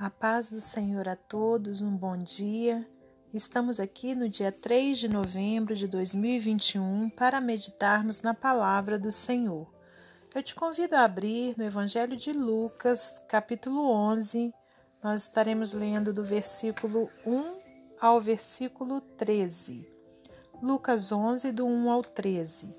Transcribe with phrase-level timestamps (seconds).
[0.00, 2.88] A paz do Senhor a todos, um bom dia.
[3.34, 9.70] Estamos aqui no dia 3 de novembro de 2021 para meditarmos na palavra do Senhor.
[10.34, 14.54] Eu te convido a abrir no Evangelho de Lucas, capítulo 11.
[15.02, 17.60] Nós estaremos lendo do versículo 1
[18.00, 19.86] ao versículo 13.
[20.62, 22.74] Lucas 11, do 1 ao 13.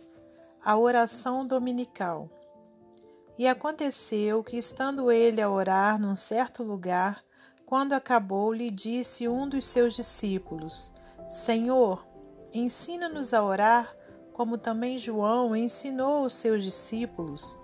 [0.66, 2.32] A oração dominical.
[3.38, 7.24] E aconteceu que, estando ele a orar num certo lugar,
[7.66, 10.92] quando acabou, lhe disse um dos seus discípulos:
[11.30, 12.06] Senhor,
[12.54, 13.96] ensina-nos a orar,
[14.34, 17.58] como também João ensinou os seus discípulos.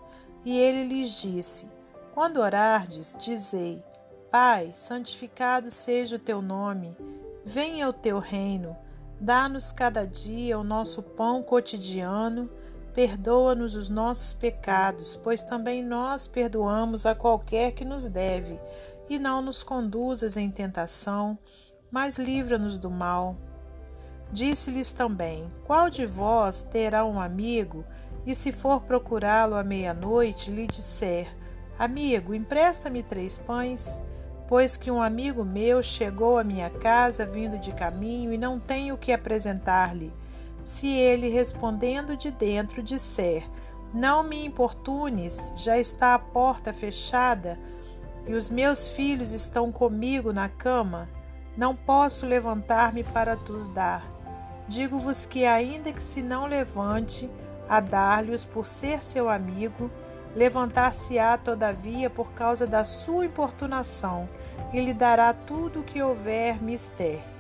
[0.46, 1.70] E ele lhes disse:
[2.14, 3.84] Quando orardes, dizei:
[4.32, 6.96] Pai, santificado seja o teu nome,
[7.44, 8.76] venha o teu reino,
[9.20, 12.50] dá-nos cada dia o nosso pão cotidiano
[12.98, 18.60] Perdoa-nos os nossos pecados, pois também nós perdoamos a qualquer que nos deve,
[19.08, 21.38] e não nos conduzas em tentação,
[21.92, 23.36] mas livra-nos do mal.
[24.32, 27.86] Disse-lhes também: Qual de vós terá um amigo,
[28.26, 31.28] e se for procurá-lo à meia-noite, lhe disser:
[31.78, 34.02] Amigo, empresta-me três pães?
[34.48, 38.96] Pois que um amigo meu chegou à minha casa vindo de caminho e não tenho
[38.96, 40.12] o que apresentar-lhe
[40.68, 43.48] se ele respondendo de dentro disser:
[43.94, 47.58] Não me importunes, já está a porta fechada
[48.28, 51.10] e os meus filhos estão comigo na cama,
[51.56, 54.06] não posso levantar-me para tus dar.
[54.68, 57.32] Digo-vos que, ainda que se não levante
[57.70, 59.90] a dar-lhes por ser seu amigo,
[60.36, 64.28] levantar-se-á todavia por causa da sua importunação,
[64.74, 67.37] e lhe dará tudo o que houver mister.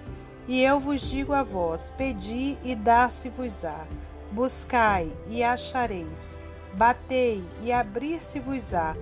[0.47, 3.85] E eu vos digo a vós: pedi e dar-se-vos-á,
[4.31, 6.39] buscai e achareis,
[6.73, 8.95] batei e abrir-se-vos-á,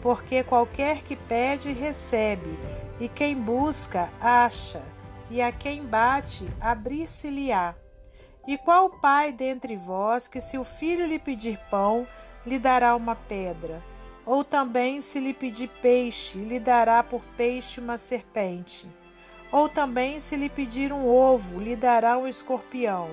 [0.00, 2.58] porque qualquer que pede, recebe,
[2.98, 4.82] e quem busca, acha,
[5.30, 7.74] e a quem bate, abrir-se-lhe-á.
[8.48, 12.06] E qual pai dentre vós que, se o filho lhe pedir pão,
[12.46, 13.82] lhe dará uma pedra?
[14.24, 18.88] Ou também, se lhe pedir peixe, lhe dará por peixe uma serpente?
[19.52, 23.10] Ou também, se lhe pedir um ovo, lhe dará um escorpião.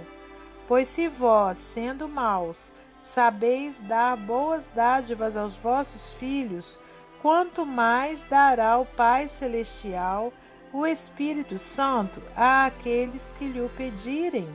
[0.68, 6.80] Pois se vós, sendo maus, sabeis dar boas dádivas aos vossos filhos,
[7.22, 10.34] quanto mais dará o Pai Celestial
[10.74, 14.50] o Espírito Santo àqueles que lhe o pedirem.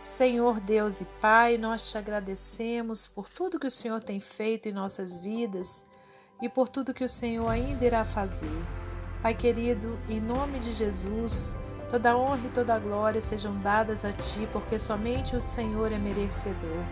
[0.00, 4.72] Senhor Deus e Pai, nós te agradecemos por tudo que o Senhor tem feito em
[4.72, 5.84] nossas vidas
[6.40, 8.81] e por tudo que o Senhor ainda irá fazer.
[9.22, 11.56] Pai querido, em nome de Jesus,
[11.88, 16.82] toda honra e toda glória sejam dadas a Ti, porque somente o Senhor é merecedor.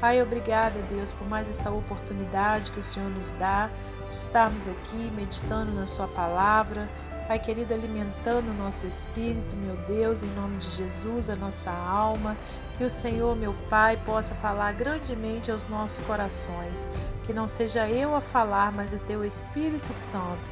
[0.00, 3.68] Pai, obrigada, Deus, por mais essa oportunidade que o Senhor nos dá
[4.08, 6.88] de estarmos aqui meditando na Sua palavra.
[7.26, 12.36] Pai querido, alimentando o nosso espírito, meu Deus, em nome de Jesus, a nossa alma.
[12.78, 16.88] Que o Senhor, meu Pai, possa falar grandemente aos nossos corações.
[17.24, 20.50] Que não seja eu a falar, mas o Teu Espírito Santo.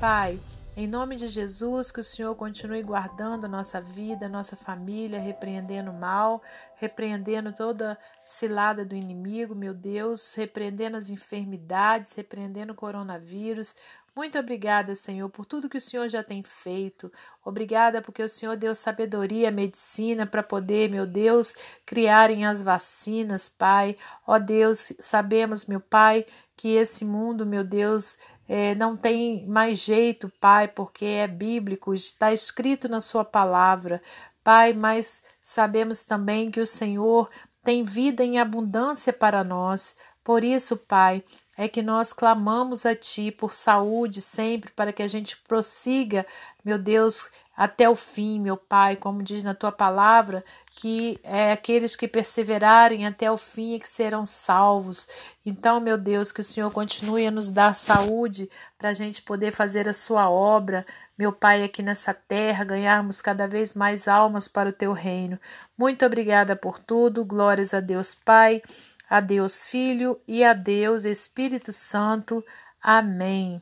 [0.00, 0.38] Pai,
[0.78, 5.18] em nome de Jesus, que o Senhor continue guardando a nossa vida, a nossa família,
[5.18, 6.40] repreendendo o mal,
[6.76, 13.74] repreendendo toda cilada do inimigo, meu Deus, repreendendo as enfermidades, repreendendo o coronavírus.
[14.14, 17.10] Muito obrigada, Senhor, por tudo que o Senhor já tem feito.
[17.44, 23.96] Obrigada porque o Senhor deu sabedoria, medicina para poder, meu Deus, criarem as vacinas, Pai.
[24.24, 26.24] Ó Deus, sabemos, meu Pai,
[26.56, 28.16] que esse mundo, meu Deus,
[28.48, 34.02] é, não tem mais jeito, Pai, porque é bíblico, está escrito na Sua palavra,
[34.42, 37.28] Pai, mas sabemos também que o Senhor
[37.62, 39.94] tem vida em abundância para nós.
[40.24, 41.22] Por isso, Pai,
[41.56, 46.26] é que nós clamamos a Ti por saúde sempre, para que a gente prossiga,
[46.64, 50.44] meu Deus, até o fim, meu Pai, como diz na Tua palavra,
[50.76, 55.08] que é aqueles que perseverarem até o fim é que serão salvos.
[55.44, 58.48] Então, meu Deus, que o Senhor continue a nos dar saúde
[58.78, 60.86] para a gente poder fazer a sua obra,
[61.18, 65.36] meu Pai, aqui nessa terra, ganharmos cada vez mais almas para o teu reino.
[65.76, 67.24] Muito obrigada por tudo.
[67.24, 68.62] Glórias a Deus Pai,
[69.10, 72.44] a Deus Filho e a Deus Espírito Santo.
[72.80, 73.60] Amém.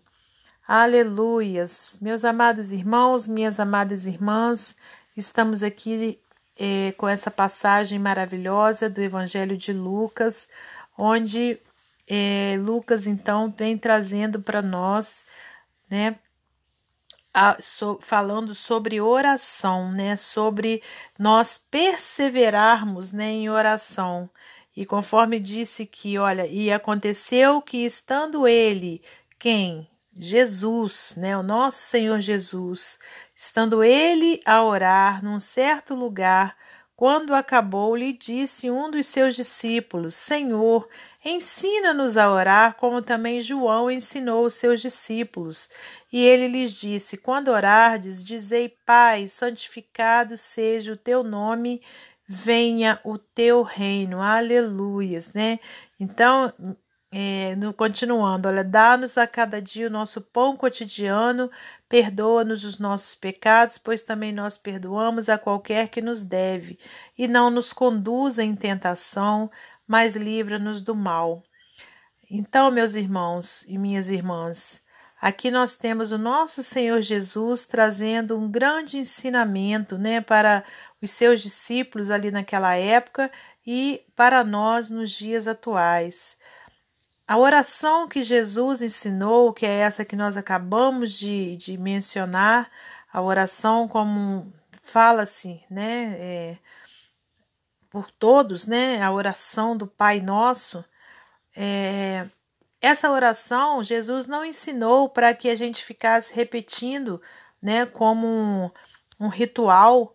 [0.68, 1.96] Aleluias.
[2.02, 4.74] Meus amados irmãos, minhas amadas irmãs,
[5.16, 6.18] estamos aqui
[6.58, 10.48] é, com essa passagem maravilhosa do Evangelho de Lucas,
[10.98, 11.56] onde
[12.08, 15.24] é, Lucas então vem trazendo para nós,
[15.88, 16.18] né,
[17.32, 20.82] a, so, falando sobre oração, né, sobre
[21.16, 24.28] nós perseverarmos, né, em oração.
[24.76, 29.00] E conforme disse que, olha, e aconteceu que estando ele,
[29.38, 29.88] quem?
[30.18, 32.98] Jesus, né, o nosso Senhor Jesus,
[33.34, 36.56] estando ele a orar num certo lugar,
[36.96, 40.88] quando acabou, lhe disse um dos seus discípulos: Senhor,
[41.22, 45.68] ensina-nos a orar, como também João ensinou os seus discípulos.
[46.10, 51.82] E ele lhes disse: Quando orardes, dizei: Pai, santificado seja o teu nome,
[52.26, 54.22] venha o teu reino.
[54.22, 55.60] Aleluias, né?
[56.00, 56.50] Então,
[57.18, 61.50] é, no, continuando, olha, dá-nos a cada dia o nosso pão cotidiano,
[61.88, 66.78] perdoa-nos os nossos pecados, pois também nós perdoamos a qualquer que nos deve,
[67.16, 69.50] e não nos conduza em tentação,
[69.88, 71.42] mas livra-nos do mal.
[72.30, 74.82] Então, meus irmãos e minhas irmãs,
[75.18, 80.62] aqui nós temos o nosso Senhor Jesus trazendo um grande ensinamento, né, para
[81.00, 83.32] os seus discípulos ali naquela época
[83.66, 86.36] e para nós nos dias atuais.
[87.28, 92.70] A oração que Jesus ensinou, que é essa que nós acabamos de, de mencionar,
[93.12, 94.52] a oração como
[94.82, 96.58] fala-se, né, é,
[97.90, 100.84] por todos, né, a oração do Pai Nosso,
[101.56, 102.28] é,
[102.81, 107.20] essa oração Jesus não ensinou para que a gente ficasse repetindo,
[107.61, 108.70] né, como um,
[109.19, 110.14] um ritual,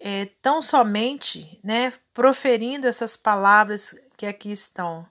[0.00, 5.06] é, tão somente, né, proferindo essas palavras que aqui estão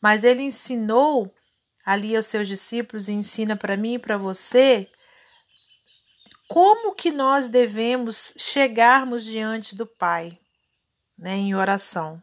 [0.00, 1.34] mas ele ensinou
[1.84, 4.90] ali aos seus discípulos e ensina para mim e para você
[6.48, 10.38] como que nós devemos chegarmos diante do Pai,
[11.16, 12.22] né, em oração.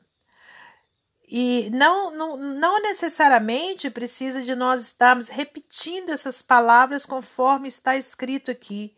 [1.27, 8.49] E não, não, não necessariamente precisa de nós estarmos repetindo essas palavras conforme está escrito
[8.51, 8.95] aqui,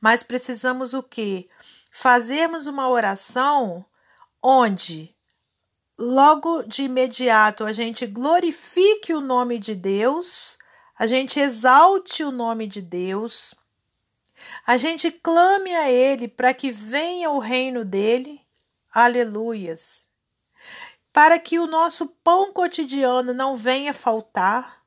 [0.00, 1.48] mas precisamos o quê?
[1.90, 3.84] Fazermos uma oração
[4.42, 5.15] onde
[5.98, 10.56] logo de imediato a gente glorifique o nome de Deus,
[10.98, 13.54] a gente exalte o nome de Deus,
[14.66, 18.40] a gente clame a Ele para que venha o reino dele,
[18.92, 20.08] aleluias,
[21.12, 24.84] para que o nosso pão cotidiano não venha faltar,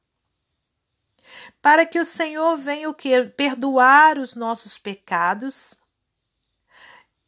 [1.62, 3.24] para que o Senhor venha o que?
[3.24, 5.76] Perdoar os nossos pecados.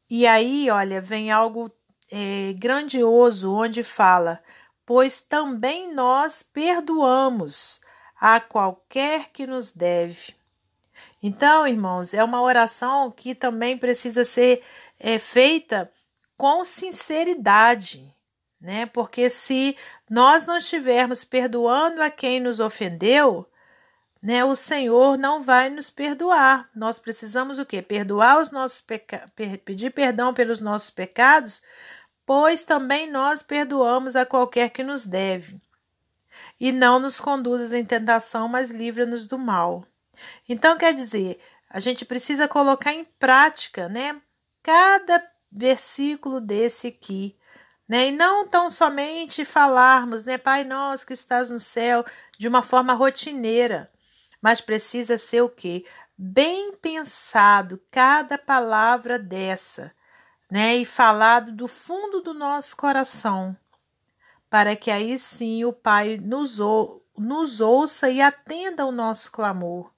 [0.09, 1.71] E aí, olha, vem algo
[2.11, 4.43] é, grandioso onde fala:
[4.85, 7.79] Pois também nós perdoamos
[8.19, 10.35] a qualquer que nos deve.
[11.23, 14.63] Então, irmãos, é uma oração que também precisa ser
[14.99, 15.91] é, feita
[16.35, 18.13] com sinceridade,
[18.59, 18.85] né?
[18.87, 19.77] Porque se
[20.09, 23.47] nós não estivermos perdoando a quem nos ofendeu,
[24.21, 26.69] né, o Senhor não vai nos perdoar.
[26.75, 27.81] Nós precisamos o quê?
[27.81, 29.31] Perdoar os nossos pecados,
[29.65, 31.61] pedir perdão pelos nossos pecados,
[32.33, 35.61] pois também nós perdoamos a qualquer que nos deve.
[36.57, 39.85] E não nos conduzas em tentação, mas livra-nos do mal.
[40.47, 44.21] Então, quer dizer, a gente precisa colocar em prática, né?
[44.63, 47.37] Cada versículo desse aqui,
[47.85, 48.07] né?
[48.07, 50.37] E não tão somente falarmos, né?
[50.37, 52.05] Pai nosso que estás no céu,
[52.39, 53.91] de uma forma rotineira,
[54.41, 55.85] mas precisa ser o quê?
[56.17, 59.91] Bem pensado cada palavra dessa
[60.51, 63.55] né, e falado do fundo do nosso coração,
[64.49, 69.89] para que aí sim o Pai nos, ou, nos ouça e atenda ao nosso clamor,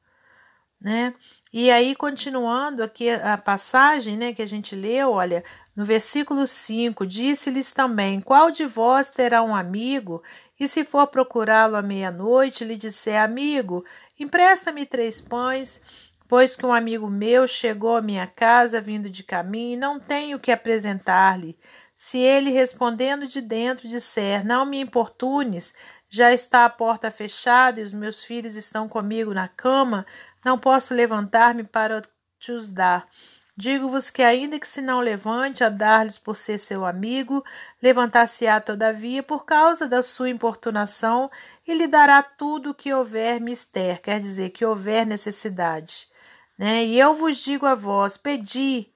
[0.79, 1.15] né?
[1.51, 5.43] E aí, continuando aqui a passagem né, que a gente leu, olha,
[5.75, 10.21] no versículo 5, disse-lhes também: Qual de vós terá um amigo,
[10.59, 13.83] e se for procurá-lo à meia-noite, lhe disser: Amigo,
[14.19, 15.81] empresta-me três pães
[16.27, 20.39] Pois que um amigo meu chegou à minha casa vindo de caminho e não tenho
[20.39, 21.57] que apresentar-lhe.
[21.95, 25.73] Se ele, respondendo de dentro, disser: Não me importunes,
[26.09, 30.05] já está a porta fechada e os meus filhos estão comigo na cama,
[30.43, 32.03] não posso levantar-me para
[32.39, 33.07] te os dar.
[33.55, 37.43] Digo-vos que, ainda que se não levante a dar-lhes por ser seu amigo,
[37.81, 41.29] levantar-se-á todavia por causa da sua importunação
[41.67, 46.07] e lhe dará tudo o que houver mister, quer dizer, que houver necessidade.
[46.57, 46.85] Né?
[46.85, 48.91] E eu vos digo a vós: pedi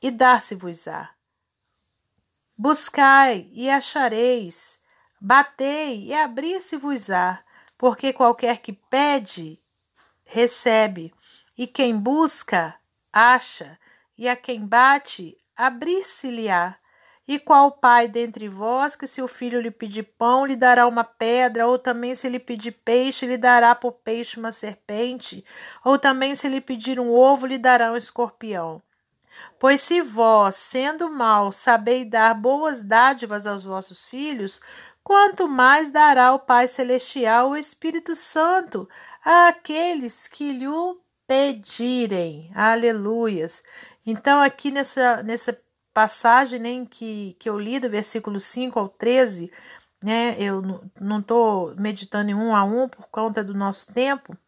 [0.00, 1.10] e dar-se-vos-á.
[2.56, 4.80] Buscai e achareis,
[5.20, 7.42] batei e abrir-se-vos-á,
[7.76, 9.60] porque qualquer que pede,
[10.24, 11.14] recebe,
[11.56, 12.74] e quem busca,
[13.12, 13.78] acha,
[14.16, 16.76] e a quem bate, abrir-se-lhe-á.
[17.28, 21.04] E qual pai dentre vós que, se o filho lhe pedir pão, lhe dará uma
[21.04, 25.44] pedra, ou também se lhe pedir peixe, lhe dará por peixe uma serpente,
[25.84, 28.80] ou também se lhe pedir um ovo, lhe dará um escorpião?
[29.60, 34.58] Pois se vós, sendo mal, sabeis dar boas dádivas aos vossos filhos,
[35.04, 38.88] quanto mais dará o Pai Celestial o Espírito Santo
[39.22, 40.66] àqueles que lhe
[41.26, 42.50] pedirem.
[42.54, 43.62] Aleluias.
[44.06, 45.52] Então, aqui nessa, nessa
[45.98, 49.50] passagem né, que, que eu li, do versículo 5 ao 13,
[50.00, 50.62] né, eu
[51.00, 54.38] não estou meditando em um a um por conta do nosso tempo,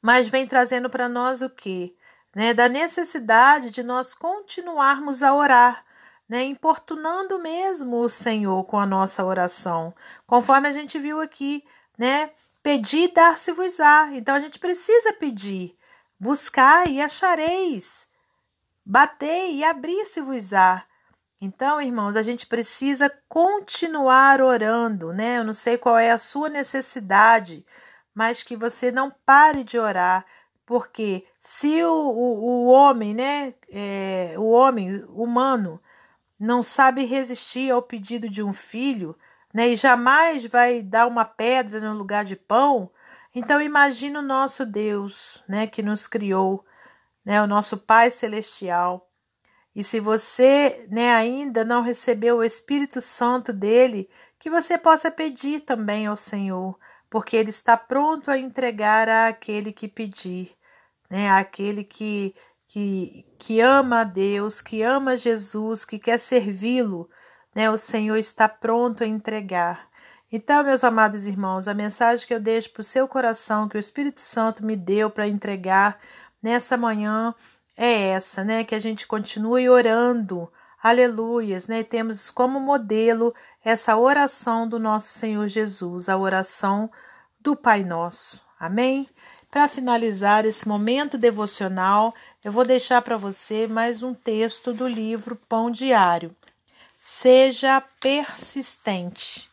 [0.00, 1.94] mas vem trazendo para nós o que?
[2.34, 5.84] Né, da necessidade de nós continuarmos a orar,
[6.26, 9.94] né, importunando mesmo o Senhor com a nossa oração,
[10.26, 11.62] conforme a gente viu aqui,
[11.98, 12.30] né?
[12.62, 14.08] Pedir, dar-se-vos-á.
[14.14, 15.76] Então a gente precisa pedir,
[16.18, 18.08] buscar e achareis,
[18.84, 20.84] bater e abrir-se-vos-á.
[21.40, 25.38] Então, irmãos, a gente precisa continuar orando, né?
[25.38, 27.66] Eu não sei qual é a sua necessidade,
[28.14, 30.24] mas que você não pare de orar,
[30.64, 35.80] porque se o, o, o homem, né, é, o homem humano,
[36.38, 39.16] não sabe resistir ao pedido de um filho,
[39.52, 42.90] né, e jamais vai dar uma pedra no lugar de pão,
[43.34, 46.64] então imagina o nosso Deus, né, que nos criou,
[47.24, 49.08] né, o nosso Pai celestial.
[49.74, 55.60] E se você, né, ainda não recebeu o Espírito Santo dele, que você possa pedir
[55.60, 60.54] também ao Senhor, porque ele está pronto a entregar àquele que pedir,
[61.10, 62.34] né, àquele que
[62.72, 67.06] que, que ama a Deus, que ama Jesus, que quer servi-lo,
[67.54, 67.70] né?
[67.70, 69.90] O Senhor está pronto a entregar.
[70.32, 73.78] Então, meus amados irmãos, a mensagem que eu deixo para o seu coração, que o
[73.78, 75.98] Espírito Santo me deu para entregar
[76.42, 77.34] nessa manhã,
[77.76, 78.64] é essa, né?
[78.64, 80.50] Que a gente continue orando,
[80.82, 81.82] aleluias, né?
[81.82, 83.34] Temos como modelo
[83.64, 86.90] essa oração do nosso Senhor Jesus, a oração
[87.40, 88.40] do Pai Nosso.
[88.58, 89.08] Amém?
[89.50, 95.36] Para finalizar esse momento devocional, eu vou deixar para você mais um texto do livro
[95.48, 96.34] Pão Diário.
[96.98, 99.51] Seja persistente.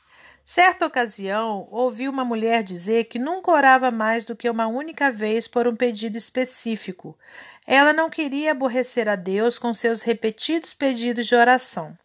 [0.51, 5.47] Certa ocasião, ouvi uma mulher dizer que nunca orava mais do que uma única vez
[5.47, 7.15] por um pedido específico.
[7.67, 11.95] Ela não queria aborrecer a Deus com seus repetidos pedidos de oração.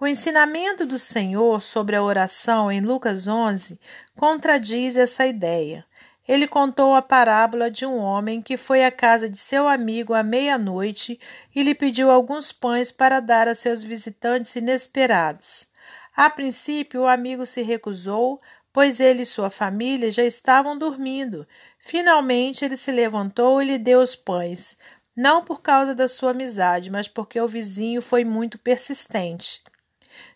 [0.00, 3.78] O ensinamento do Senhor sobre a oração em Lucas 11
[4.16, 5.84] contradiz essa ideia.
[6.26, 10.24] Ele contou a parábola de um homem que foi à casa de seu amigo à
[10.24, 11.16] meia-noite
[11.54, 15.70] e lhe pediu alguns pães para dar a seus visitantes inesperados.
[16.14, 18.40] A princípio, o amigo se recusou,
[18.72, 21.46] pois ele e sua família já estavam dormindo.
[21.78, 24.76] Finalmente, ele se levantou e lhe deu os pães,
[25.16, 29.62] não por causa da sua amizade, mas porque o vizinho foi muito persistente.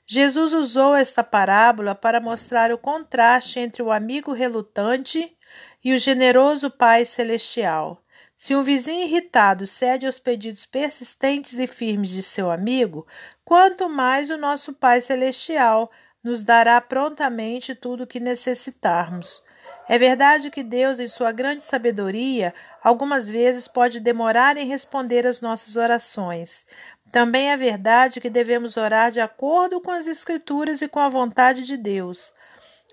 [0.07, 5.37] Jesus usou esta parábola para mostrar o contraste entre o amigo relutante
[5.85, 8.03] e o generoso Pai Celestial.
[8.37, 13.07] Se um vizinho irritado cede aos pedidos persistentes e firmes de seu amigo,
[13.45, 15.91] quanto mais o nosso Pai Celestial
[16.23, 19.43] nos dará prontamente tudo o que necessitarmos.
[19.89, 22.53] É verdade que Deus, em sua grande sabedoria,
[22.83, 26.67] algumas vezes pode demorar em responder às nossas orações.
[27.13, 31.65] Também é verdade que devemos orar de acordo com as Escrituras e com a vontade
[31.65, 32.33] de Deus.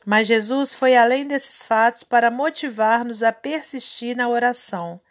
[0.05, 5.01] Mas Jesus foi além desses fatos para motivar-nos a persistir na oração.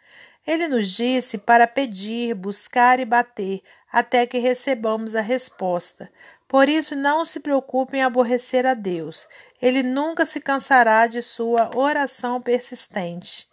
[0.45, 6.11] Ele nos disse para pedir, buscar e bater, até que recebamos a resposta.
[6.47, 9.27] Por isso, não se preocupe em aborrecer a Deus.
[9.61, 13.47] Ele nunca se cansará de sua oração persistente.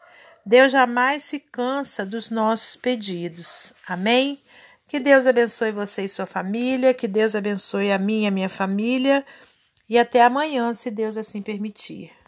[0.44, 3.72] Deus jamais se cansa dos nossos pedidos.
[3.86, 4.38] Amém?
[4.88, 8.48] Que Deus abençoe você e sua família, que Deus abençoe a mim e a minha
[8.48, 9.24] família.
[9.88, 12.19] E até amanhã, se Deus assim permitir.